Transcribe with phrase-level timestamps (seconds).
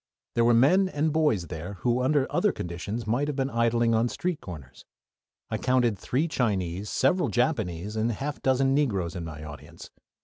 [0.33, 4.09] There were men and boys there who under other conditions might have been idling on
[4.09, 4.83] street corners.
[5.51, 9.91] I counted three Chinese, several Japanese, and a half dozen Negroes in my audience.